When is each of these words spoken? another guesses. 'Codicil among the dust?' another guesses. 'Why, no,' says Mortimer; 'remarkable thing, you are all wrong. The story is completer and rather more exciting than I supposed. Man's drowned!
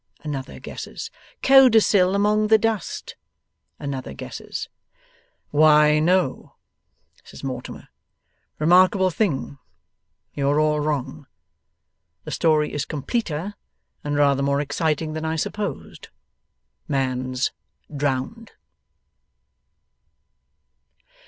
another 0.21 0.59
guesses. 0.59 1.11
'Codicil 1.43 2.15
among 2.15 2.47
the 2.47 2.57
dust?' 2.57 3.15
another 3.77 4.13
guesses. 4.15 4.67
'Why, 5.51 5.99
no,' 5.99 6.55
says 7.23 7.43
Mortimer; 7.43 7.87
'remarkable 8.57 9.11
thing, 9.11 9.59
you 10.33 10.49
are 10.49 10.59
all 10.59 10.79
wrong. 10.79 11.27
The 12.23 12.31
story 12.31 12.73
is 12.73 12.83
completer 12.83 13.53
and 14.03 14.15
rather 14.15 14.41
more 14.41 14.59
exciting 14.59 15.13
than 15.13 15.23
I 15.23 15.35
supposed. 15.35 16.07
Man's 16.87 17.51
drowned! 17.95 18.53